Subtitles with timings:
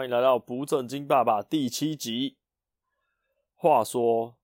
[0.00, 2.38] 欢迎来到不正经爸爸第七集。
[3.54, 4.34] 话说，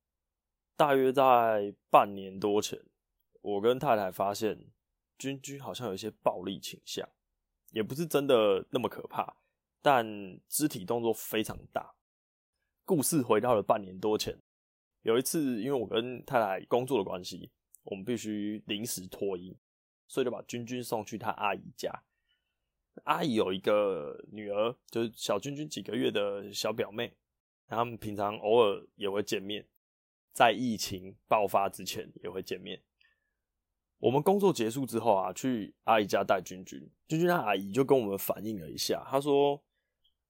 [0.76, 2.78] 大约在半年多前，
[3.40, 4.66] 我跟太太发现
[5.16, 7.08] 君君好像有一些暴力倾向，
[7.70, 9.34] 也不是真的那么可怕，
[9.80, 10.06] 但
[10.46, 11.94] 肢体动作非常大。
[12.84, 14.38] 故事回到了半年多前，
[15.04, 17.50] 有一次，因为我跟太太工作的关系，
[17.84, 19.56] 我们必须临时脱衣，
[20.06, 21.90] 所以就把君君送去他阿姨家。
[23.04, 27.14] 阿姨有一个女儿，就是小君君几个月的小表妹，
[27.68, 29.66] 他们平常偶尔也会见面，
[30.32, 32.82] 在疫情爆发之前也会见面。
[33.98, 36.78] 我们工作结束之后啊，去阿姨家带君君，
[37.08, 39.62] 君君的阿姨就跟我们反映了一下，她说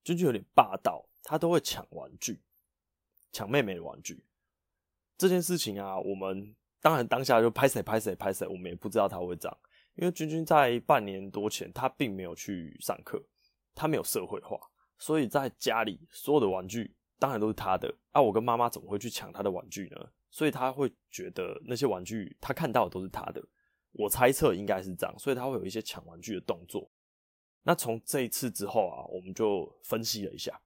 [0.03, 2.41] 君君有点霸道，她都会抢玩具，
[3.31, 4.23] 抢妹妹的玩具。
[5.17, 9.57] 这件事情啊，我们当然当下就拍谁拍谁拍谁，我们也不知道他会这样。
[9.97, 13.21] 因为君君在半年多前，他并没有去上课，
[13.73, 14.57] 他没有社会化，
[14.97, 17.93] 所以在家里所有的玩具当然都是他的。
[18.11, 20.09] 啊，我跟妈妈怎么会去抢他的玩具呢？
[20.29, 23.43] 所以他会觉得那些玩具他看到的都是他的。
[23.93, 26.91] 我猜测应该是这样，所以他会有一些抢玩具的动作。
[27.63, 30.61] 那从这一次之后啊，我们就分析了一下，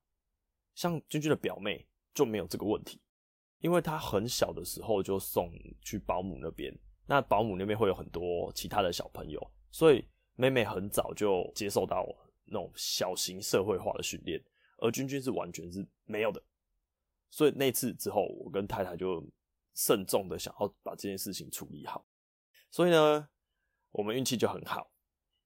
[0.75, 2.99] 像君君的表妹就没有这个问题，
[3.59, 5.49] 因为他很小的时候就送
[5.81, 6.77] 去保姆那边。
[7.11, 9.37] 那保姆那边会有很多其他的小朋友，
[9.69, 12.07] 所以妹妹很早就接受到
[12.45, 14.41] 那种小型社会化的训练，
[14.77, 16.41] 而君君是完全是没有的。
[17.29, 19.21] 所以那次之后，我跟太太就
[19.73, 22.07] 慎重的想要把这件事情处理好。
[22.69, 23.27] 所以呢，
[23.91, 24.89] 我们运气就很好，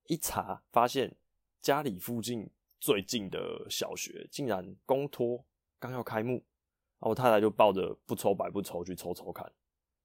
[0.03, 1.17] 一查发现
[1.61, 2.47] 家里附近
[2.79, 5.43] 最近的小学竟然公托
[5.79, 9.51] 刚要开幕，然后我太太就抱着不抽白不抽去抽抽看。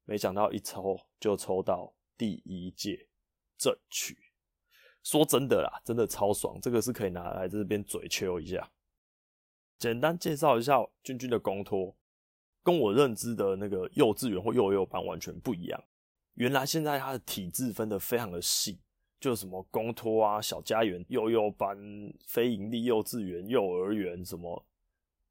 [0.04, 3.06] 没想到一抽就抽到第一届
[3.56, 4.16] 正取，
[5.02, 8.70] 说真的啦，真的超爽，这个是可以拿来这边嘴秋一下。
[9.78, 11.94] 简单介绍一下君君的公托，
[12.62, 15.84] 跟我认知的那个幼稚园或幼幼班完全不一样。
[16.34, 18.80] 原来现在它的体制分得非常的细，
[19.20, 21.78] 就什么公托啊、小家园、幼幼班、
[22.26, 24.66] 非营利幼稚园、幼儿园什么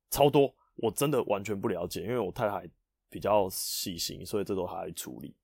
[0.10, 2.70] 超多，我真的完全不了解，因为我太太。
[3.10, 5.36] 比较细心，所以这都还来处理。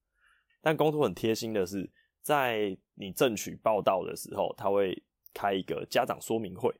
[0.61, 5.03] 但公托很贴心的是，在你正取报道的时候，他会
[5.33, 6.73] 开一个家长说明会。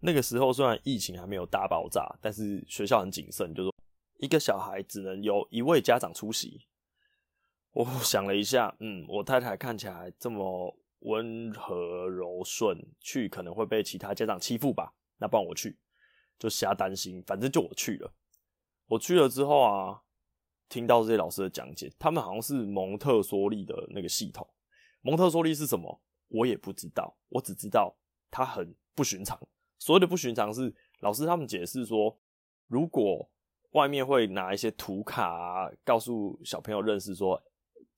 [0.00, 3.74] 那个时候虽然疫情还没有大爆炸，但是学校很谨慎，就说
[4.18, 6.66] 一个小孩只能由一位家长出席。
[7.72, 14.94] 我 想了一下，嗯，我太太看起来这么温和柔顺，去可能会被其他家长欺负吧？
[15.18, 15.78] 那不然我去，
[16.38, 18.12] 就瞎担心，反正就我去了。
[18.88, 20.02] 我去了之后啊，
[20.68, 24.48] 听到这些老师的讲解，他们好像是蒙特梭利的那个系统。
[25.00, 26.00] 蒙特梭利是什么？
[26.28, 27.96] 我也不知道，我只知道
[28.30, 29.38] 它很不寻常。
[29.78, 32.18] 所谓的不寻常是老师他们解释说，
[32.66, 33.30] 如果
[33.72, 37.40] 外面会拿一些图卡啊，告诉小朋友认识说，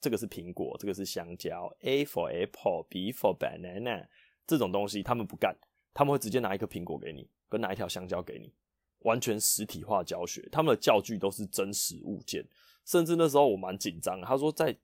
[0.00, 4.06] 这个是苹果，这个是香蕉，A for apple，B for banana
[4.46, 5.56] 这种东西，他们不干，
[5.94, 8.52] 他们会直接拿一颗苹果给你，跟拿一条香蕉给你。
[9.00, 12.44] 完全实体化教学，他们的教具都是真实物件，
[12.84, 14.20] 甚至那时候我蛮紧张。
[14.22, 14.76] 他说在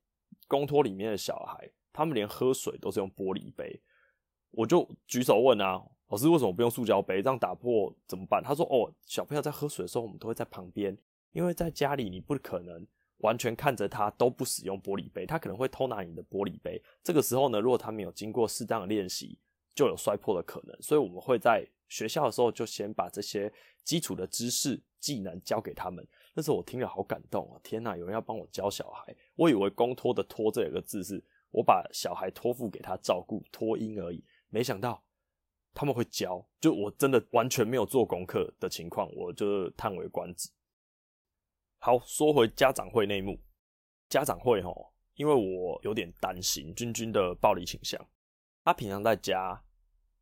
[0.47, 3.81] 公托里面的小孩，他们连喝水都是用玻璃杯，
[4.51, 7.21] 我就举手问啊，老师为什么不用塑胶杯？
[7.21, 8.41] 这样打破怎么办？
[8.43, 10.97] 他说哦，小朋友在喝水的时候，我们都会在旁边，
[11.31, 12.85] 因为在家里你不可能
[13.17, 16.81] 完全看着他都不使用玻璃杯，他可能会偷拿你的玻璃杯。
[17.03, 19.37] 这个时候呢，如果他没有经过适当的练习，
[19.73, 20.81] 就有摔破的可能。
[20.81, 23.51] 所以我们会在学校的时候就先把这些。
[23.85, 26.03] 基础的知识技能教给他们，
[26.33, 27.61] 那时候我听了好感动啊！
[27.61, 35.03] 天哪，有人要帮我教小孩，我以为公托的托这个字是我把小孩托付给他照顾托婴而已，没想到
[35.71, 40.49] 他们会教，就我真的完全没有做功课的情况，我就叹为观止。
[41.77, 43.39] 好，说回家长会内幕，
[44.09, 48.03] 家长会齁，因为我有点担心君君的暴力倾向，
[48.63, 49.61] 他平常在家。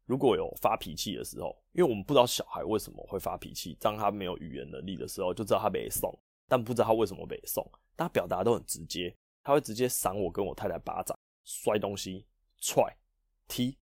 [0.06, 6.14] 如果有发脾气的时候，因为我们不知道小孩为什么会发脾气，当他没有语言能力的时候，就知道他被送，
[6.48, 7.66] 但不知道他为什么被送。
[7.96, 12.26] 他表达都很直接，他会直接赏我跟我太太巴掌、摔东西、
[12.60, 12.84] 踹、
[13.48, 13.78] 踢。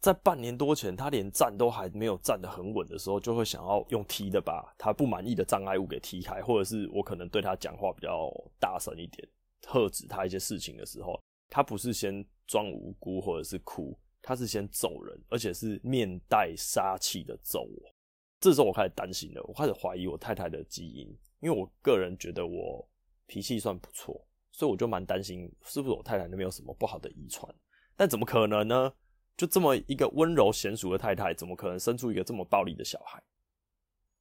[0.00, 9.28] 在半年多前，他连站都还没有站得很稳的时候，就会想要用踢的把他不满意的障碍物给踢开，或者是我可能对他讲话比较大声一点，
[9.66, 13.94] 喝止他一些事情的时候，他不是先装无辜或者是哭。
[14.22, 17.94] 他是先揍人，而且是面带杀气的揍我。
[18.38, 21.08] 这时候我开始担心了，我开始怀疑我太太的基因，
[21.40, 22.88] 因为我个人觉得我
[23.26, 27.54] 脾气算不错，所以我就蛮担心是不是我太太那边有什么不好的遗传。
[27.96, 28.92] 但怎么可能呢？
[29.36, 33.22] 就这么一个温柔贤淑的太太，怎么可能生出一个这么暴力的小孩？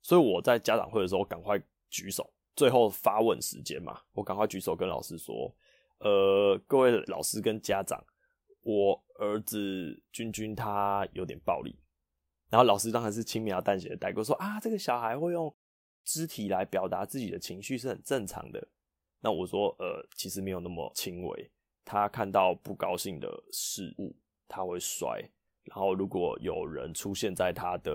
[0.01, 5.53] 所以我在家长会的时候赶快举手，最后发问时间嘛，我赶快举手跟老师说
[5.99, 8.01] ：“呃，各位老师跟家长，
[8.61, 11.75] 我儿子君君他有点暴力。”
[12.49, 15.55] 然后老师当然是轻描淡写的带过说：“啊，这个小孩会用
[16.03, 18.67] 肢体来表达自己的情绪是很正常的。”
[19.21, 21.51] 那我说：“呃，其实没有那么轻微。”
[21.85, 24.15] 他看到不高兴的事物，
[24.47, 25.19] 他会摔。
[25.63, 27.91] 然后，如果有人出现在他的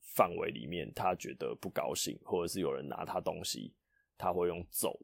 [0.00, 3.74] 范围里面，他觉得不高兴，或者是有人拿他东西，
[4.16, 4.98] 他会用揍。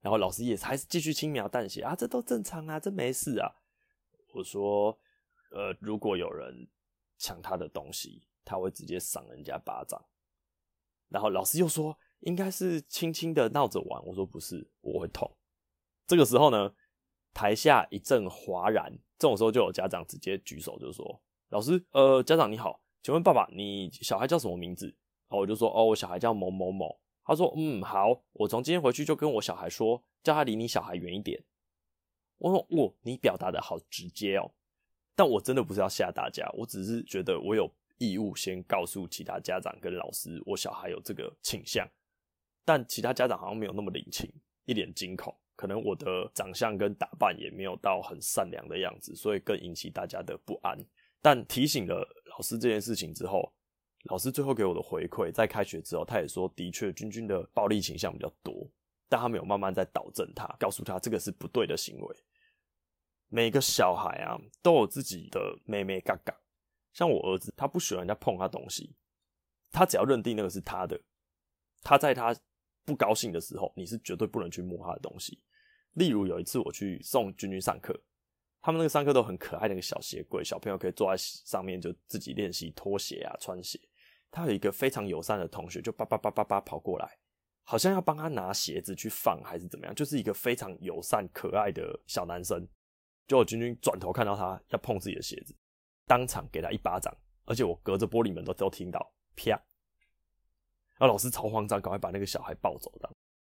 [0.00, 3.50] 然后老师也还是继续轻描淡写啊，这都正常啊，这没事啊。
[4.34, 4.98] 我说，
[5.52, 6.66] 呃，如果有人
[7.18, 10.04] 抢他的东西，他会直接赏人家巴掌。
[11.08, 14.04] 然后老师又说，应该是轻轻的闹着玩。
[14.04, 15.30] 我说不是，我会痛。
[16.08, 16.74] 这个时候呢，
[17.32, 24.86] 台下一阵哗然，这种时候就有家长直接举手，就说：“老师，呃，家长你好，请问爸爸，你小孩叫什么名字？”
[25.30, 31.40] 然后我就说：“哦，我小孩叫某某某。”他说：“嗯，好，我从今天回去就跟我小孩说，叫他离你小孩远一点。”
[32.44, 34.50] 我说：“哦，你表达的好直接哦。”
[35.16, 41.88] 但我真的不是要吓大家，我只是觉得我有义务先告诉其他家长跟老师，我小孩有这个倾向。
[42.66, 44.30] 但其他家长好像没有那么领情，
[44.66, 45.34] 一脸惊恐。
[45.56, 50.76] 可能我的长相跟打扮也没有到很善良的样子，所以更引起大家的不安。
[51.22, 53.50] 但提醒了老师这件事情之后，
[54.10, 58.68] 老师最后给我的回馈，在开学之后，他也说，的确君君的暴力倾向比较多，
[59.08, 62.16] 但他没有慢慢在导正他，告诉他这个是不对的行为。
[63.34, 66.32] 每个小孩啊，都有自己的妹妹嘎嘎，
[66.92, 68.94] 像我儿子，他不喜欢人家碰他东西，
[69.72, 71.00] 他只要认定那个是他的，
[71.82, 72.34] 他在他。
[72.86, 75.40] 不高兴的时候，你是绝对不能去摸他的东西。
[75.92, 77.98] 例如有一次我去送君君上课，
[78.60, 83.80] 他们那个上课都很可爱，那个小鞋柜，小朋友可以坐在上面就自己练习脱鞋啊、穿鞋。
[84.30, 87.18] 他有一个非常友善的同学，就叭叭叭叭叭跑过来，
[87.62, 92.68] 好像要帮他拿鞋子去放还是怎么样，就是一个非常友善可爱的小男生。
[93.26, 95.54] 结果君君转头看到他要碰自己的鞋子，
[96.06, 99.50] 当场给他一巴掌，而且我隔着玻璃门都都听到啪。
[100.96, 103.10] 然后老师超慌张，赶快把那个小孩抱走的。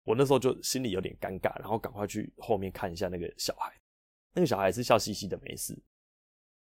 [0.04, 3.72] 我那时候就心里有点尴尬，然后赶快去后面看一下那个小孩。
[4.32, 5.76] 那个小孩是笑嘻嘻的，没事。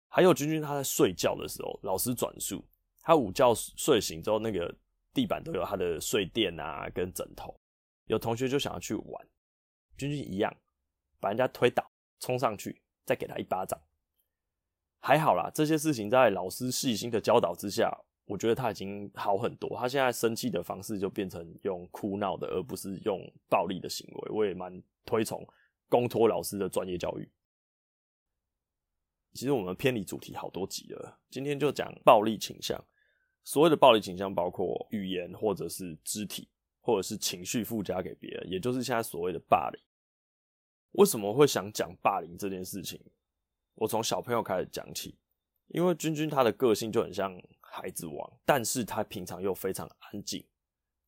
[0.08, 2.67] 还有君君他在睡觉的时候，老师转述
[3.02, 4.75] 他午觉睡醒之后，那个
[5.12, 7.55] 地板都有他的睡垫啊跟枕头。
[8.06, 9.29] 有同学就想要去玩，
[9.99, 10.50] 君君一样
[11.20, 11.88] 把人家推倒，
[12.20, 13.80] 冲上去再给他一巴掌。
[15.00, 17.96] 还好啦，这些事情在老师细心的教导之下。
[18.26, 23.18] 我觉得他已经好很多，他现在生气的方式就变成用哭闹的，而不是用
[23.48, 24.30] 暴力的行为。
[24.30, 25.42] 我也蛮推崇
[25.88, 27.26] 公托老师的专业教育。
[29.32, 32.78] 其实我们偏离主题好多集了，今天就讲暴力倾向。
[33.44, 36.50] 所谓的暴力倾向，包括语言或者是肢体，
[36.82, 39.82] 或者是情绪附加给别人，也就是现在所谓的霸凌。
[40.93, 43.00] 为什么会想讲霸凌这件事情？
[43.75, 45.17] 我从小朋友开始讲起，
[45.69, 47.40] 因为君君他的个性就很像。
[47.70, 50.43] 孩子王，但是他平常又非常安静，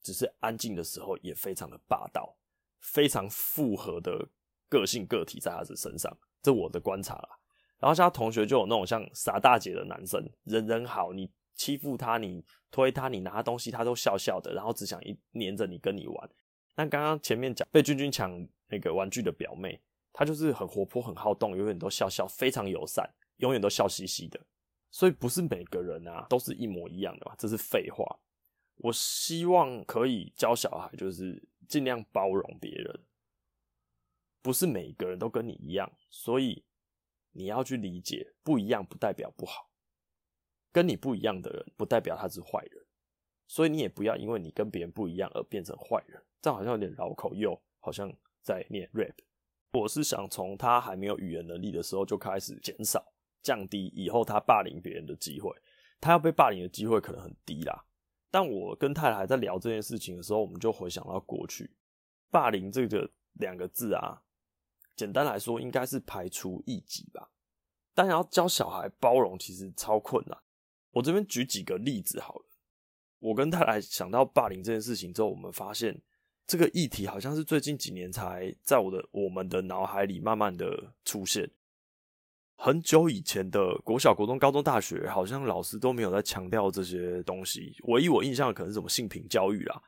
[0.03, 2.37] 只是安静的时候也非常的霸道，
[2.81, 4.29] 非常复合的
[4.69, 7.29] 个性个体在他的身上，这我的观察啦。
[7.79, 16.31] 然后像他同学就有那种像傻大姐的男生，人人好，你欺负他，你推他，你拿东西，他都笑笑的，然后只想一黏着你跟你玩。
[16.75, 19.81] 但刚刚前面讲被君君抢那个玩具的表妹，
[20.12, 24.41] 她就是很活泼、很好动，永远都笑笑，非常友善，永远都笑嘻嘻的。
[24.91, 28.05] 所以不是每个人啊都是一模一样的嘛，这是废话。
[28.77, 33.05] 我希望可以教小孩，就是尽量包容别人。
[34.43, 36.65] 不是每个人都跟你一样，所以
[37.32, 39.70] 你要去理解，不一样不代表不好。
[40.72, 42.86] 跟你不一样的人，不代表他是坏人。
[43.46, 46.22] 所以你也不要因为你跟别人不一样而变成坏人。
[46.41, 48.10] 这样好像有点绕口，又好像
[48.43, 49.15] 在念 rap。
[49.73, 53.05] 我是想从他还没有语言能力的时候就开始减少。
[53.43, 55.51] 降低以后他霸凌别人的机会，
[55.99, 57.87] 他要被霸凌的机会可能很低啦。
[58.31, 61.70] 但我跟太太在聊这件事情的时候，我们就回想到过去，
[62.31, 64.23] 霸凌这个两个字啊，
[64.94, 67.31] 简单来说应该是排除异己吧。
[67.94, 70.39] 但要教小孩包容，其实超困难。
[70.91, 72.44] 我这边举几个例子好了。
[73.20, 75.99] 我跟太太想到霸凌这件事情之后，我们发现
[76.50, 81.48] 这个议题好像是最近几年才在我的我们的脑海里慢慢的出现。
[82.56, 87.76] 很久以前的国小、国中、高中、大学，好像老师都没有在强调这些东西。
[87.84, 89.80] 唯一我印象的可能是什么性平教育啦，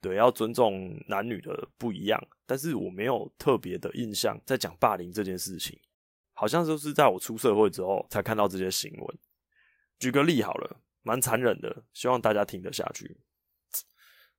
[0.00, 2.24] 对，要尊重男女的不一样。
[2.46, 5.76] 但是我没有特别的印象在讲霸凌这件事情。
[6.32, 9.18] 好像就是在我出社会之后才看到这些新闻。
[9.98, 13.16] 举个例好了，蛮残忍的，希望大家听得下去。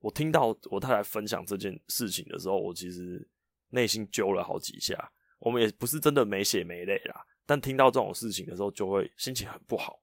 [0.06, 3.28] 我听到我太太分享这件事情的时候，我其实
[3.70, 5.12] 内心揪了好几下。
[5.40, 10.00] 我们也不是真的没血没泪啦，但听到这种事情的时候，就会心情很不好。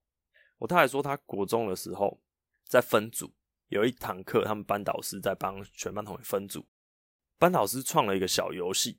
[0.58, 2.20] 我太太说，她国中的时候
[2.64, 3.32] 在分组，
[3.68, 6.66] 有一堂课，他们班导师在帮全班同学分组，
[7.38, 8.98] 班导师创了一个小游戏，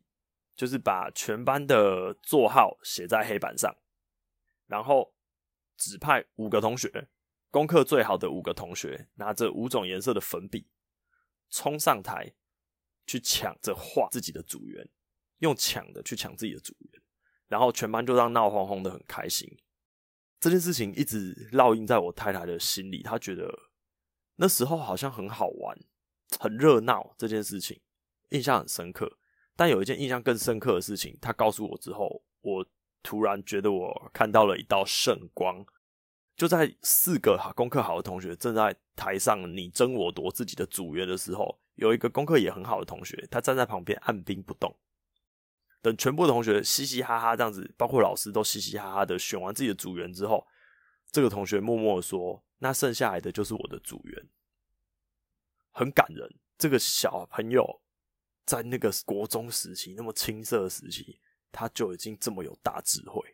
[0.56, 3.76] 就是把全班的座号写在黑板上，
[4.68, 5.14] 然后
[5.76, 7.10] 指派五个同学，
[7.52, 10.70] 功课最好的五个同学，拿着五种颜色的粉笔。
[11.54, 12.34] 冲上台
[13.06, 14.90] 去抢着画自己的组员，
[15.38, 17.02] 用抢的去抢自己的组员，
[17.48, 19.48] 然后全班就让闹哄哄的很开心。
[20.40, 23.70] 这件事情一直烙印在我太太的心里，她觉得
[24.38, 25.78] 那时候好像很好玩、
[26.40, 27.80] 很热闹，这件事情
[28.32, 29.20] 印象很深刻。
[29.56, 32.66] 但有一件印象更深刻的事情，她告诉我之后，我
[33.04, 35.64] 突然觉得我看到了一道圣光。
[36.36, 44.76] 就在四个功课好的同学正在台上你争我夺自己的组员的时候，有一个功课也很好的同学，他站在旁边按兵不动，
[45.82, 50.46] 等全部的同学嘻嘻哈哈这样子，包括老师都嘻嘻哈哈的选完自己的组员之后，
[51.12, 54.30] 这个同学默默的说：“那剩下来的就是我的组员。”
[55.72, 56.40] 很感人。
[56.58, 57.82] 这个小朋友
[58.46, 61.20] 在那个国中时期，那么青涩的时期，
[61.52, 63.33] 他就已经这么有大智慧。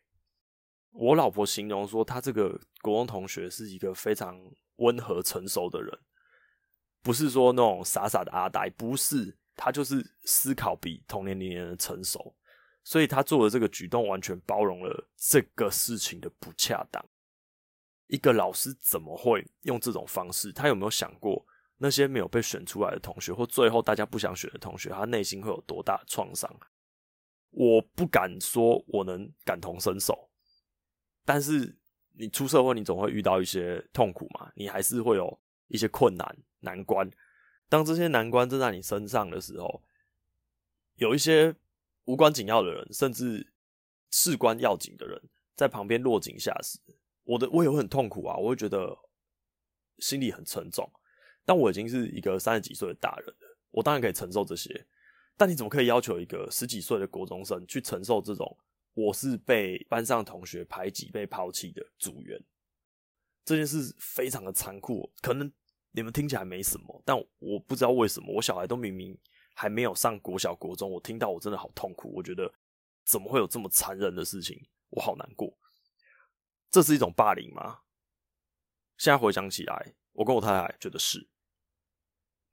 [0.91, 2.49] 我老婆形容说，他这个
[2.81, 4.39] 国中同学是一个非常
[4.77, 5.97] 温和成熟的人，
[7.01, 12.35] 不是说那种傻傻的阿呆，不是，他就是思考比同年龄人成熟，
[12.83, 17.03] 所以他做的这个举动完全包容了这个事情的不恰当。
[18.07, 20.51] 一个老师怎么会用这种方式？
[20.51, 21.45] 他有没有想过
[21.77, 26.53] 那些没有被选出来的同学，或最后大家不想选的同学，他内心会有多大创伤？
[27.51, 30.28] 我不敢说我能感同身受。
[31.25, 31.75] 但是
[32.13, 37.09] 你出社会，你总会遇到一些痛苦嘛，你还是会有一些困难难关。
[37.69, 39.83] 当这些难关正在你身上的时候，
[40.95, 41.55] 有一些
[42.05, 43.53] 无关紧要的人，甚至
[44.09, 45.21] 事关要紧的人，
[45.55, 46.79] 在旁边落井下石，
[47.23, 48.97] 我的我也会很痛苦啊，我会觉得
[49.99, 50.91] 心里很沉重。
[51.45, 54.87] 但我已经是一个三十几岁的大人了，我当然可以承受这些。
[55.37, 58.57] 但你怎么可以要求一个十几岁的国中生去承受这种？
[58.99, 62.43] 我是被班上同学排挤、被抛弃的组员，
[63.45, 65.09] 这件事非常的残酷。
[65.21, 65.49] 可能
[65.91, 69.17] 你们听起来没什么，但我不知道为什么，我小孩都明明
[69.55, 72.13] 还没有上国小、国中，我听到我真的好痛苦。
[72.13, 72.53] 我觉得
[73.05, 74.67] 怎么会有这么残忍的事情？
[74.89, 75.57] 我好难过。
[76.69, 77.79] 这是一种霸凌吗？
[78.97, 81.29] 现在回想起来，我跟我太太觉得是。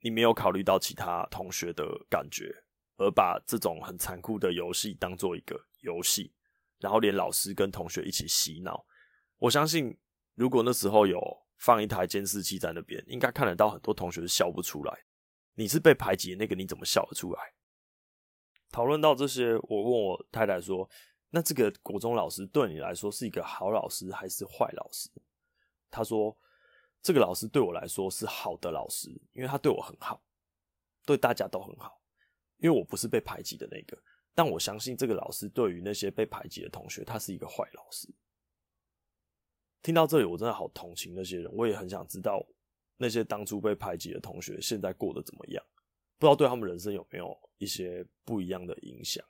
[0.00, 2.54] 你没有考虑到其他同学的感觉，
[2.96, 6.32] 而把这种很残酷的游戏当做一个游戏，
[6.78, 8.86] 然后连老师跟同学一起洗脑。
[9.38, 9.96] 我相信，
[10.34, 11.20] 如果那时候有
[11.58, 15.04] 放一台监视器在那边，应该看得到很多同学是笑不出来。
[15.54, 17.54] 你是被排挤的那个，你怎么笑得出来？
[18.70, 20.88] 讨论到这些，我问我太太说
[21.30, 25.08] ：“那这个国中老师对你来说是一个好老师还是坏老师？”
[25.90, 26.36] 她说
[27.00, 30.22] ：“这个老师对我来说是好的老师，因为他对我很好，
[31.06, 32.02] 对大家都很好，
[32.58, 33.96] 因为我不是被排挤的那个。”
[34.36, 38.06] 但我相信这个老师对于那些被排挤的同学，他是一个坏老师。
[39.82, 42.46] 听到这里，我真的好同情那些人，我也很想知道
[42.98, 45.64] 那些当初被排挤的同学现在过得怎么样，
[46.18, 49.24] 不知道对他们人生有没有一些不一样的影响。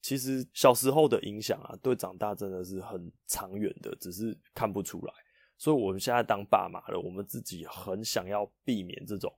[0.00, 5.12] 其实小时候的影响啊，对长大真的是很长远的，只是看不出来。
[5.56, 9.34] 所以我们现在当爸妈了，我们自己很想要避免这种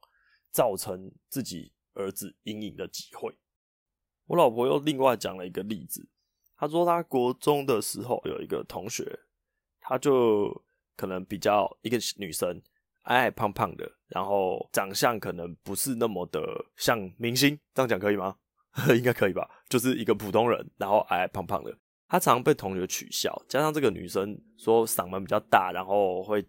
[0.51, 3.35] 造成自己儿子阴影的机会。
[4.27, 6.07] 我老婆又另外讲了一个例子，
[6.57, 9.19] 她说她国中的时候有一个同学，
[9.81, 10.65] 她就
[10.97, 12.61] 可能比较一个女生，
[13.03, 16.41] 矮矮胖胖的，然后长相可能不是那么的
[16.77, 18.37] 像明星，这样讲可以吗？
[18.95, 21.75] 应该可以吧，就是一个普通人，然后矮矮胖胖的，
[22.09, 26.47] 她常常被同学取笑，加上这个女生说嗓门比较大，然后会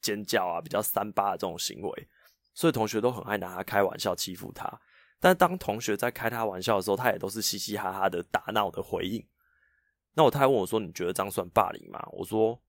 [0.00, 2.08] 尖叫啊，比较三八的这种行为，
[2.52, 4.68] 所以同学都很爱拿她开玩笑，欺负她。
[5.20, 9.26] 但当同学在开他玩笑的时候，他也都是嘻嘻哈哈的打闹的回应。
[10.12, 12.60] 那我他还问我说：“你觉得这样算霸凌吗？”我说：“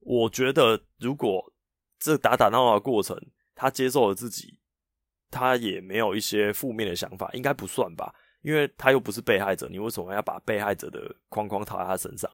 [0.00, 1.52] 我觉得如果
[1.98, 3.18] 这打打闹闹的过程，
[3.54, 4.58] 他接受了自己，
[5.30, 8.14] 他也没有一些负面的想法，应该不算吧？
[8.42, 12.30] 因为他又不是被害者，你为什么要把被害者的框框套在他身上？”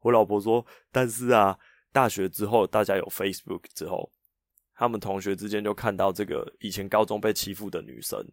[0.00, 1.58] 我老婆说：“但是啊，
[1.92, 4.10] 大学之后大家有 Facebook 之后，
[4.74, 8.24] 他们同学之间就看到这个以前高中被欺负的女生。”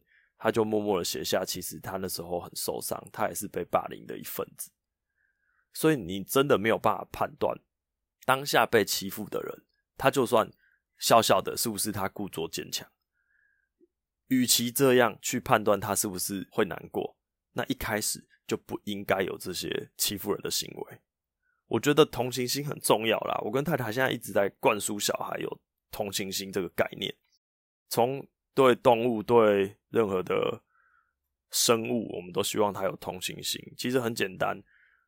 [0.46, 4.70] 他就默默的写下，其实他那时候很受伤，他也是被霸凌的一份子。
[5.74, 7.60] 所以你真的没有办法判断
[8.28, 9.64] 当下被欺负的人，
[9.98, 10.48] 他就算
[11.00, 12.88] 笑笑的，是不是他故作坚强？
[14.28, 17.18] 与其这样去判断他是不是会难过，
[17.54, 21.00] 那一开始就不应该有这些欺负人的行为。
[21.66, 23.42] 我觉得同情心很重要啦。
[23.44, 25.60] 我跟太太现在一直在灌输小孩有
[25.90, 27.12] 同情心这个概念，
[27.90, 28.24] 从
[28.56, 30.64] 对动物、对任何的
[31.52, 33.62] 生物，我们都希望它有同情心。
[33.78, 34.60] 其实很简单，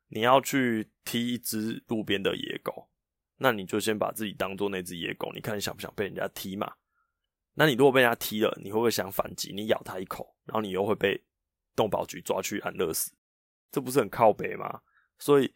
[0.08, 2.88] 你要去踢一只路边的野狗，
[3.38, 6.70] 那你就先把自己当做那只野狗，你看你想不想被人家踢嘛？
[7.54, 9.52] 那你如果被人家踢了，你会不会想反击？
[9.52, 11.20] 你咬他一口，然后你又会被
[11.74, 13.10] 动保局抓去安乐死，
[13.72, 14.80] 这不是很靠北吗？
[15.18, 15.52] 所以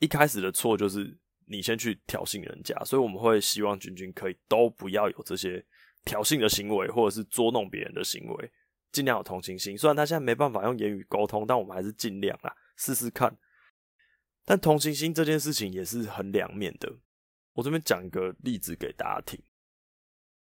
[0.00, 5.64] 一开始的错就是你先去挑衅人家，所以我们会希望君君可以都不要有这些
[6.04, 8.52] 挑衅的行为，或者是捉弄别人的行为，
[8.92, 9.76] 尽量有同情心。
[9.76, 13.36] 虽然他现在没办法用言语沟通，但我们还是尽量啦，试试看。
[14.44, 16.92] 但同情心这件事情也是很两面的。
[17.52, 19.40] 我这边讲一个例子给大家听。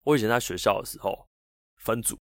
[0.03, 1.27] 我以前在学校的时候
[1.77, 2.17] 分组，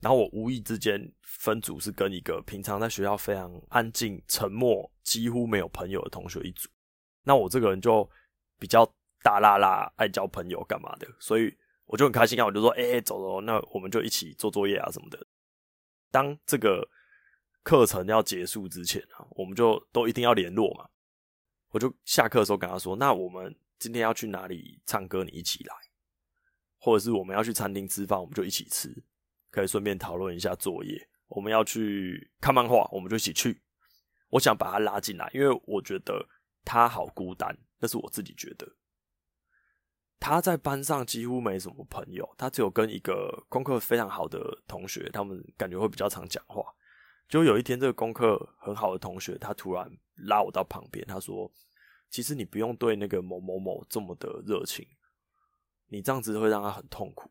[0.00, 6.68] 然后我无意之间分组是跟一个平常在学校非常安静、沉默、几乎没有朋友的同学一组。
[7.22, 8.08] 那我这个人就
[8.58, 8.84] 比较
[9.22, 15.26] 大啦啦，爱交朋友干嘛的，所以我就很开心啊，我就说：“哎、欸，走走，那我们就一起做作业啊什么的。”
[16.10, 16.88] 当这个
[17.62, 20.88] 课程要结束之前啊，我们就都一定要联络嘛。
[21.70, 25.24] 我就下课的时候跟他说：“那我们今天要去哪里唱歌？
[25.24, 25.74] 你一起来。”
[26.78, 28.92] 或者是我们要去餐厅吃饭，我们就一起吃，
[29.50, 31.08] 可以顺便讨论一下作业。
[31.28, 33.62] 我们要去看漫画，我们就一起去。
[34.30, 36.26] 我想把他拉进来，因为我觉得
[36.64, 38.66] 他好孤单，那是我自己觉得。
[40.22, 46.62] 他在班上几乎没什么朋友，他只有跟一个功课非常好的同学，他们感觉会比较常讲话。
[47.28, 51.50] 就有一天，这个功课很好的同学，他突然拉我到旁边，他说
[52.08, 54.86] ：“其实你不用对那个某某某这么的热情。”
[55.90, 57.28] 你这样子会让他很痛苦，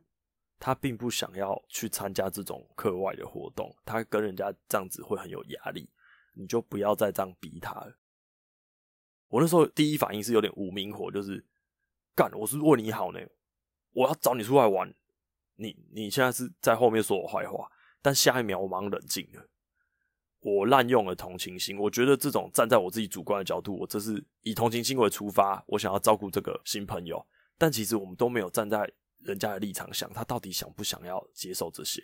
[0.59, 5.89] 他并不想要去参加这种课外的活动，他跟人家这样子会很有压力，
[6.35, 7.97] 你就不要再这样逼他了。
[9.29, 11.41] 我那时候第一反应是有点无名火，就是
[12.15, 13.19] 干，我是为你好呢，
[13.91, 14.93] 我要找你出来玩，
[15.55, 17.69] 你你现在是在后面说我坏话，
[18.01, 19.47] 但下一秒我马上冷静了，
[20.39, 27.25] 我滥用了同情心，我觉得这种站在我自己主观的角度，我这是以同情心为出发，我想要照顾这个新朋友。
[27.57, 32.01] 但其实我们都没有站在人家的立场想，他到底想不想要接受这些？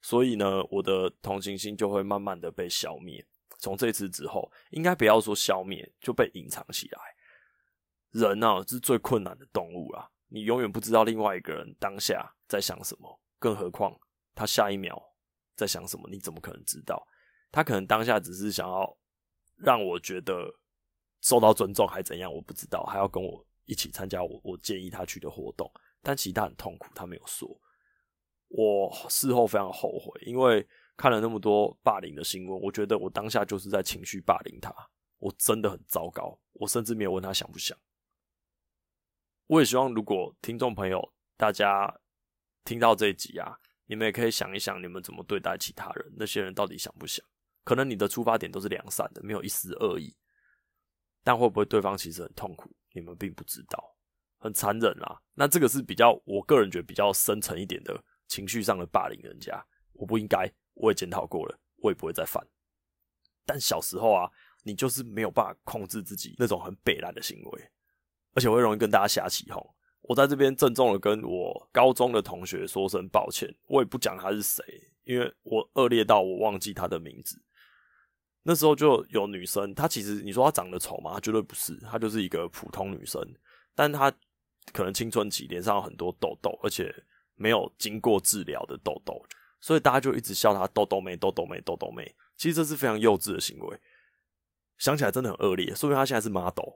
[0.00, 3.24] 所以呢，我的同情心就会慢慢的被消灭。
[3.58, 6.98] 从这次之后，应该不要说消灭，就被隐藏起来。
[8.12, 10.08] 人啊，是最困难的动物啊！
[10.28, 13.98] 你永远不知道另外一个人当下在想什么，更何况
[14.34, 15.02] 他下一秒
[15.56, 17.06] 在想什么，你怎么可能知道？
[17.50, 18.96] 他可能当下只是想要
[19.56, 20.54] 让我觉得
[21.20, 22.32] 受到尊重，还怎样？
[22.32, 23.44] 我不知道，还要跟我。
[23.64, 25.72] 一起参加我我建议他去的活动，
[26.02, 27.48] 但其实他很痛苦，他没有说。
[28.48, 34.74] 我事后非常后悔，因为看了那么多霸凌的新闻，我觉得我当下就是在情绪霸凌他，
[35.18, 36.36] 我真的很糟糕。
[36.54, 37.78] 我甚至没有问他想不想。
[39.52, 41.94] 我也希望，如果听众朋友大家
[42.64, 47.22] 听到这一集啊，你们也可以想一想，你们怎么对待其他人，那些人到底想不想？
[47.62, 50.16] 可能你的出发点都是良善的，没有一丝恶意，
[51.22, 52.74] 但会不会对方其实很痛苦？
[52.94, 53.94] 你们并不知道，
[54.38, 55.20] 很残忍啦。
[55.34, 59.62] 那这个是比较，我个人觉得比较深层一点的情绪上的霸凌人家，
[59.92, 62.42] 我不应该，我也检讨过了，我也不会再犯。
[63.44, 64.30] 但小时候啊，
[64.62, 67.71] 你就是没有办法控制自己那种很北烂的行为，
[68.34, 69.64] 而且会容易跟大家瞎起哄。
[70.02, 74.64] 我在这边郑重的跟我高中的同学说声抱歉，我也不讲他是谁，
[75.04, 77.40] 因为我恶劣到我忘记他的名字。
[78.42, 81.14] 那时候就有女生，她其实你说她长得丑吗？
[81.14, 83.22] 她绝对不是，她就是一个普通女生，
[83.72, 84.12] 但她
[84.72, 86.92] 可能青春期脸上有很多痘痘，而且
[87.36, 89.24] 没有经过治疗的痘痘，
[89.60, 92.12] 所以大家就一直笑她痘痘妹、痘痘妹、痘痘妹。
[92.36, 93.80] 其实这是非常幼稚的行为，
[94.76, 95.72] 想起来真的很恶劣。
[95.72, 96.68] 说明她现在是 model，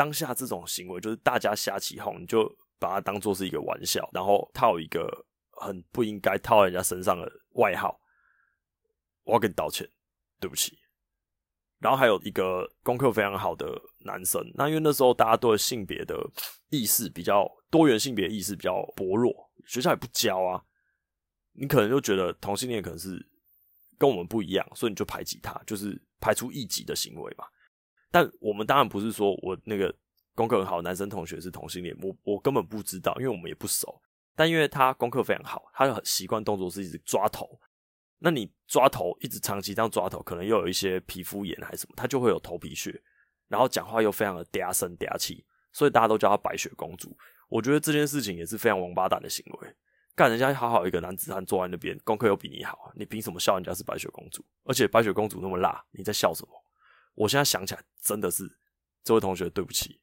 [0.00, 5.06] 当下这种行为就是大家瞎起哄，你就把它当做是一个玩笑，然后套一个
[5.50, 8.00] 很不应该套人家身上的外号。
[9.24, 9.86] 我要跟你道歉。
[10.42, 10.72] 对不起，
[11.80, 16.16] 然后还有一个功课非常好的男生，那因为那时候大家对性别的
[16.70, 19.30] 意识比较多元，性别意识比较薄弱，
[19.66, 20.64] 学校也不教啊，
[21.52, 23.22] 你可能就觉得同性恋可能是
[23.98, 27.44] 跟我们不一样，所以你就排挤他，就是排除异己的行为嘛。
[28.10, 29.94] 但我们当然不是说我那个
[30.34, 34.00] 功课很好男生同学是同性恋，我我根本不知道，因为我们也不熟。
[34.34, 37.60] 但因为他功课非常好，他的习惯动作是一直抓头。
[38.18, 43.02] 那你抓头一直长期这样抓头，可能又有一些皮肤炎还是什么，他就会有头皮屑。
[43.48, 47.16] 然后讲话又非常的嗲声嗲气，所以大家都叫他白雪公主。
[47.48, 49.74] 我觉得这件事情也是非常王八蛋的行为。
[50.14, 54.44] 干人家好好一个男子汉坐在那边，功课又比你好，你凭什么笑人家是白雪公主？
[54.64, 56.59] 而且白雪公主那么辣，你在笑什么？
[57.20, 58.50] 我现在想起来，真的是
[59.04, 60.00] 这位同学对不起。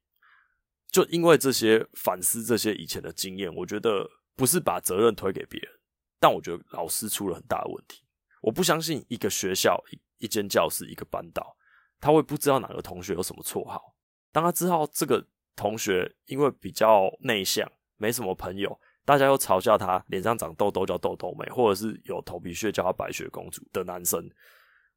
[0.92, 5.72] 就因为这些反思，这些以前的经验，我觉得不是把责任推给别人，
[6.20, 8.04] 但我觉得老师出了很大的问题。
[8.42, 11.58] 我不相信一个学校、一一间教室、一个班导，
[12.00, 13.96] 他会不知道哪个同学有什么绰号。
[14.32, 15.26] 当他知道这个
[15.56, 24.30] 同学因为比较内向，没什么朋友，大家又嘲笑他脸上长痘痘叫痘痘妹，或者是有头皮屑叫他白雪公主的男生，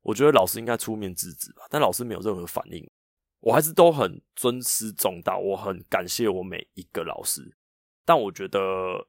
[0.03, 1.63] 我觉得老师应该出面制止吧。
[1.71, 2.89] 但老师没有任何反应。
[3.41, 7.57] 我还是都很尊师重道，我很感谢我每一个老师，
[8.05, 9.09] 但我觉得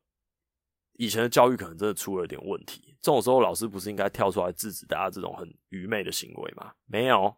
[0.94, 2.96] 以前的教育可能真的出了点问题。
[3.02, 6.74] 这种时候，老师不是应该跳出来制止大家这种很愚昧的行为吗？
[6.86, 7.36] 没有，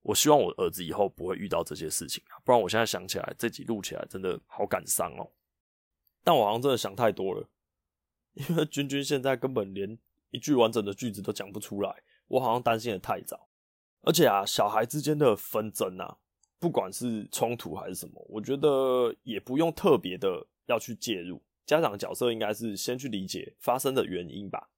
[0.00, 5.30] 我希望我儿子以后不会遇到这些事情啊，不然我现在想起来，这集录起来真的好感伤哦。
[6.24, 7.48] 但我好像真的想太多了，
[8.32, 9.96] 因为君君现在根本连
[10.30, 13.48] 一句完整的句子都讲不出来，我好像担心的太早。
[14.00, 16.16] 而且啊，小孩之间的纷争啊，
[16.58, 21.40] 不管是冲突还是什么，我觉得也不用特别的要去介入。
[21.66, 24.70] 家长角色应该是先去理解发生的原因吧，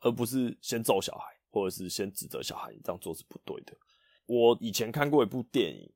[0.00, 3.72] 而不是先揍小孩，或者是先指责小孩，你这样做是不对的。
[4.26, 5.90] 我以前看过一部电影，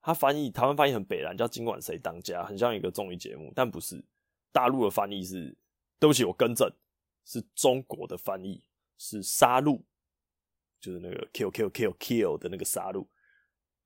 [0.00, 4.04] 它翻译台湾翻译很北烂，叫《今晚谁当家》，很像一个综艺节目，但不是。
[4.52, 5.56] 大陆的翻译是，
[6.00, 6.68] 对不起，我更正，
[7.24, 8.64] 是中国的翻译
[8.98, 9.80] 是杀戮。
[10.80, 13.06] 就是那个 kill kill kill kill 的那个杀戮，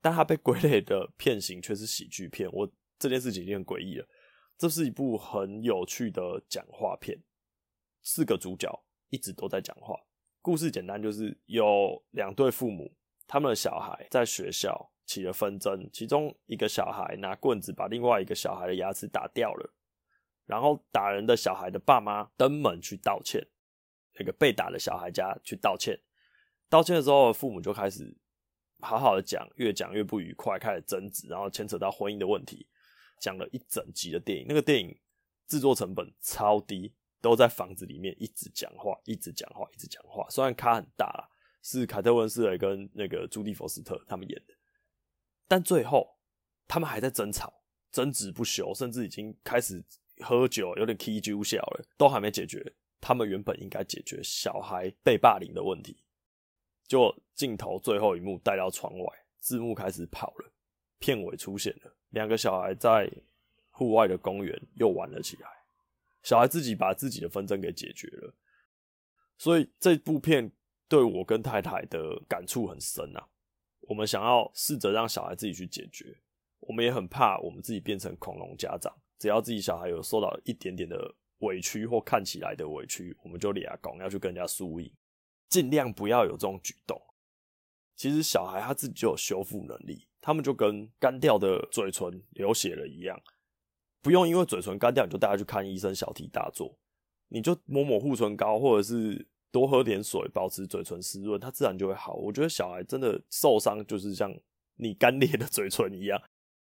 [0.01, 2.49] 但他被归类的片型却是喜剧片。
[2.51, 4.07] 我这件事情已经很诡异了。
[4.57, 7.21] 这是一部很有趣的讲话片，
[8.01, 9.99] 四个主角一直都在讲话。
[10.41, 12.95] 故事简单，就是有两对父母，
[13.27, 19.73] 他们的小孩在学校起了纷争，其中一个小孩拿棍子把另外一个小孩的牙齿打掉了，
[20.45, 23.45] 然后打人的小孩的爸妈登门去道歉，
[24.17, 25.99] 那个被打的小孩家去道歉。
[26.75, 28.13] 道歉的时候，父母就开始
[28.81, 32.67] 好好的讲，越讲越不愉快，开始争执，然后牵扯到婚姻的问题，
[33.21, 34.45] 讲了一整集的电影。
[34.45, 34.93] 那个电影
[35.47, 40.27] 制作成本超低，都在房子里面一直讲话，一直讲话，一直讲话。
[40.29, 41.29] 虽然咖很大，
[41.63, 44.53] 是凯特温丝蕾跟那个朱蒂佛斯特他们演的，
[45.47, 46.17] 但最后
[46.67, 47.53] 他们还在争吵，
[47.89, 49.81] 争执不休，甚至已经开始
[50.19, 56.03] 喝酒，有点起酒笑了，都还没解决他们原本应该解决小孩被霸凌的问题。
[56.87, 59.05] 就镜头最后一幕带到窗外，
[59.39, 60.51] 字幕开始跑了，
[60.99, 63.11] 片尾出现了两个小孩在
[63.71, 65.47] 户外的公园又玩了起来，
[66.23, 68.33] 小孩自己把自己的纷争给解决了，
[69.37, 70.51] 所以这部片
[70.87, 73.27] 对我跟太太的感触很深啊。
[73.81, 76.17] 我们想要试着让小孩自己去解决，
[76.59, 84.91] 我们也很怕我们自己变成恐龙家长，只要自己小孩有受到一点点的委屈或看起来的委屈，我们就俩公要去跟人家输赢。
[85.49, 87.01] 尽量不要有这种举动。
[87.95, 93.19] 其实小孩他自己就有修复能力，他们就跟干掉的嘴唇流血了一样，
[94.01, 96.77] 不用因为嘴唇干掉你就带他去看医生，小题大做。
[97.29, 102.13] 你就抹抹护唇膏，或者是多喝点水，保持嘴唇湿润，他自然就会好。
[102.13, 104.31] 我觉得小孩真的受伤就是像
[104.75, 106.21] 你干裂的嘴唇一样，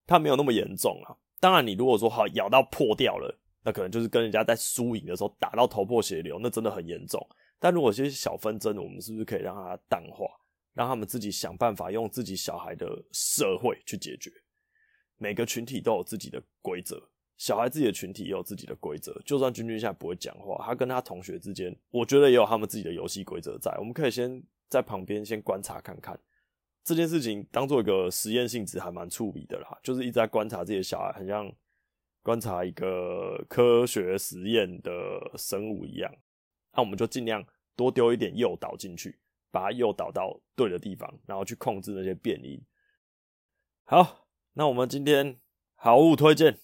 [0.06, 1.16] 他没有那么严重啊。
[1.40, 7.24] 当然，你如果说好咬到破掉了，那可能就是跟人家在输赢的时候打到头破血流，那真的很严重。
[7.58, 10.26] 但如果这些小纷争，我们是不是可以让它淡化，
[10.74, 14.30] 让他们自己想办法用自己小孩的社会去解决？
[15.16, 17.02] 每个群体都有自己的规则，
[17.36, 19.20] 小孩自己的群体也有自己的规则。
[19.26, 23.74] 就算君君现在不会讲话，他跟他同学之间，我觉得也有他们自己的游戏规则在。
[23.78, 26.18] 我们可以先在旁边先观察看看
[26.84, 29.76] 这件事情，当做一个实验性质，还蛮触笔的啦。
[29.82, 31.52] 就是一直在观察自己的小孩，很像
[32.22, 34.92] 观察一个科学实验的
[35.36, 36.14] 生物一样。
[36.78, 39.18] 那我们就尽量多丢一点诱导进去，
[39.50, 42.64] 把它诱导到对的地方，然后去控制那些变因。
[43.82, 45.40] 好，那我们今天
[45.74, 46.60] 好物推荐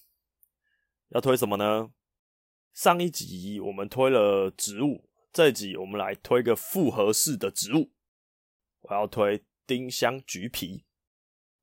[1.09, 1.91] 要推什么呢？
[2.73, 7.91] 上一集我们推了植物，这一集我们来推个复合式的植物。
[8.83, 10.85] 我要推丁香橘皮。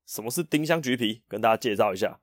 [0.06, 1.24] 什么是丁香橘皮？
[1.30, 2.20] 跟大家介绍一下，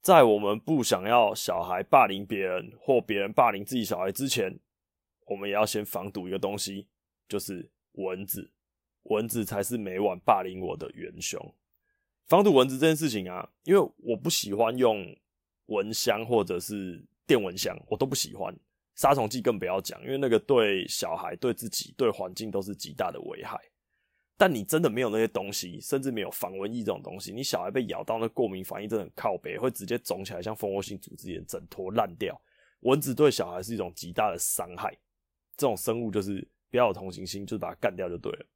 [0.00, 4.58] 在我们不想要小孩霸凌别人，或别人霸凌自己小孩之前。
[5.26, 6.86] 我们也要先防堵一个东西，
[7.28, 8.50] 就是蚊子。
[9.04, 11.54] 蚊子才是每晚霸凌我的元凶。
[12.26, 15.04] 防堵蚊子这件事情啊，因为我不喜欢用
[15.66, 18.54] 蚊香或者是电蚊香，我都不喜欢。
[18.94, 23.58] 杀虫剂更不要讲，因为那个对小孩、对自己、对环境都是极大的危害。
[24.36, 32.40] 但你真的没有那些东西，甚至没有防蚊液这种东西，你小孩被咬到，那过敏反应真的很靠北，会直接肿起来，像蜂窝性组织炎，整坨烂掉。
[32.80, 34.96] 蚊子对小孩是一种极大的伤害，
[35.56, 38.46] 这种生物就是不要有同情心，就是把它干掉就对了。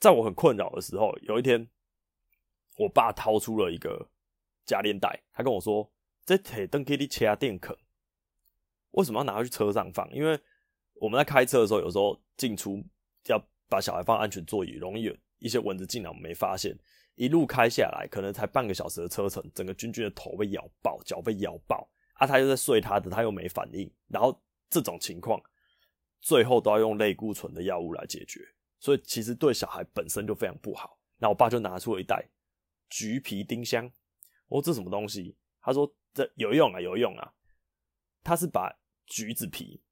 [0.00, 1.68] 在我很困扰的时候，有一天，
[2.76, 4.08] 我爸掏出了一个
[4.66, 5.90] 夹链袋，他跟我说
[6.26, 7.78] ：“这铁灯给你切下电壳，
[8.90, 10.10] 为什么要拿去车上放？
[10.12, 10.38] 因为
[10.94, 12.82] 我们在开车的时候，有时候进出
[13.28, 16.76] 要把小孩放安全座椅，容易有一些蚊子进来，我们没发现。
[17.16, 25.40] 一路开下来，可能才半个小时的车程，整个君君的头被咬爆，脚被咬爆，啊，他又在睡他的，他又没反应，然后这种情况，
[26.20, 28.40] 最后都要用类固醇的药物来解决。”
[28.80, 30.98] 所以其实对小孩本身就非常不好。
[31.16, 32.28] 那我爸就拿出了一袋
[32.90, 33.90] 橘皮丁香。
[34.48, 35.36] 我说，这什么东西？
[35.60, 37.32] 他说这有用啊，有用啊。
[38.22, 38.70] 他是把
[39.06, 39.82] 橘子皮，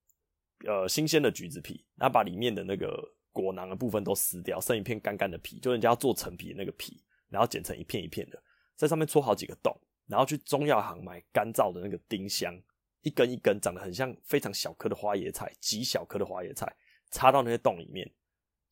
[0.66, 8.42] 呃，新鲜的橘子皮，然后把里面的那个果囊的部分都撕掉，剩一片干干的皮，就人家要做陈皮的那个皮，然后剪成一片一片的，
[8.76, 9.74] 在上面戳好几个洞，
[10.06, 12.54] 然后去中药行买干燥的那个丁香，
[13.02, 16.74] 一根一根长得很像非常小颗的花椰菜，极小颗的花椰菜，
[17.10, 18.10] 插到那些洞里面。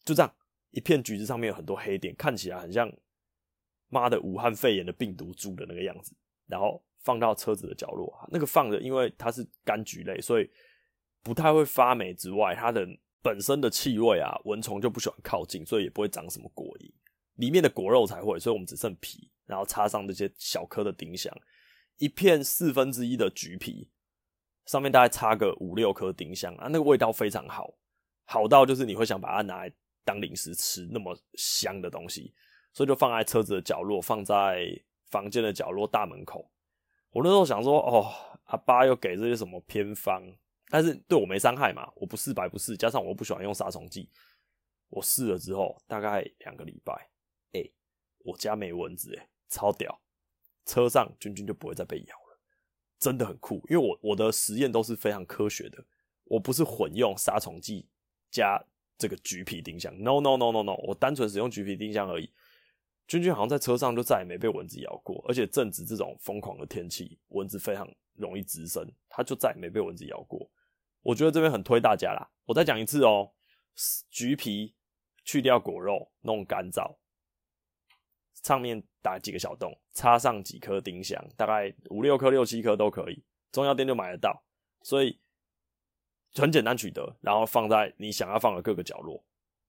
[0.04, 0.34] 就这样，
[0.70, 2.90] 一片橘子上面有很多黑点，看起来很像
[3.88, 6.14] 妈的武汉肺炎的病毒株的那个样子。
[6.46, 10.50] 然后放到车子的角落，那个放着，因为它是柑橘类，所以
[11.22, 12.12] 不太会发霉。
[12.12, 12.84] 之外，它的
[13.22, 16.92] 本身的气味啊，蚊虫就不喜欢靠近，所以也不会长什么果蝇。
[17.36, 21.32] 里面的果肉才会，所以我们只剩皮，然后插上这些小颗的丁香，
[21.98, 23.88] 一片四分之一的橘皮，
[24.66, 27.72] 上面大概插个五六颗丁香啊，那个味道非常好，
[28.24, 29.72] 好到就是你会想把它拿来。
[30.02, 32.34] 当零食吃那么香的东西，
[32.72, 34.66] 所以就放在车子的角落，放在
[35.10, 36.50] 房间的角落、大门口。
[37.10, 38.10] 我那时候想说，哦，
[38.44, 40.22] 阿爸又给这些什么偏方，
[40.68, 42.76] 但是对我没伤害嘛，我不试白不试。
[42.78, 44.10] 加上我不喜欢用杀虫剂，
[44.88, 46.92] 我试了之后，大概两个礼拜，
[47.52, 47.62] 哎、
[48.24, 50.00] 我家没蚊子，哎，超屌！
[50.64, 52.29] 车上君君就不会再被咬了，
[53.00, 53.56] 真的很酷。
[53.68, 55.84] 因为我我的实验都是非常科学的，
[56.26, 57.88] 我不是混用杀虫剂
[58.30, 58.64] 加。
[59.00, 62.30] 这个橘皮丁香，no no no no no，我单纯使用橘皮丁香而已。
[63.08, 70.50] 君君好像在车上就再也没被蚊子咬过，而且正值这种疯狂的天气，蚊子非常容易滋生，他就再也没被蚊子咬过。
[71.00, 73.32] 我觉得这边很推大家啦，我再讲一次哦，
[74.10, 74.74] 橘皮
[75.24, 76.96] 去掉果肉，弄干燥，
[78.42, 83.22] 上面打几个小洞，插上几颗丁香，大概五六颗、六七颗都可以，
[83.52, 84.42] 中药店就买得到，
[84.82, 85.18] 所以。
[86.36, 89.20] 很简单取得，然后放在你想要放的各个角落。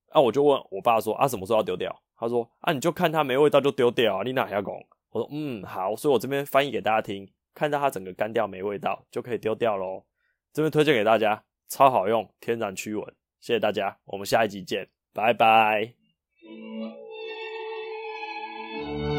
[0.09, 4.71] 啊，我就问我爸说：“啊，什么时候要丢掉？”他说：“啊，你就看它没味道就丢掉啊，你哪还要讲？”
[5.09, 10.05] 我说：“嗯，好。”所以我这边翻译给大家听，看到它整个干掉没味道就可以丢掉喽。
[10.53, 13.03] 这边推荐给大家，超好用，天然驱蚊。
[13.39, 15.95] 谢谢大家，我们下一集见，拜拜。
[18.71, 19.10] Thank you.